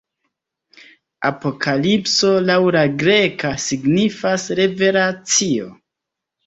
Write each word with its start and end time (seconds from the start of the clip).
Apokalipso, 1.29 2.31
laŭ 2.49 2.57
la 2.79 2.83
greka, 3.05 3.55
signifas 3.69 4.51
"Revelacio". 4.63 5.73